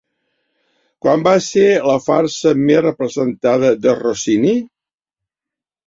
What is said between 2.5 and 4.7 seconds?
més representada de Rossini?